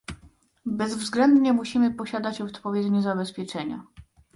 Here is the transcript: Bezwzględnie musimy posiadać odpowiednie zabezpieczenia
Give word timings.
Bezwzględnie 0.65 1.53
musimy 1.53 1.93
posiadać 1.93 2.41
odpowiednie 2.41 3.01
zabezpieczenia 3.01 3.83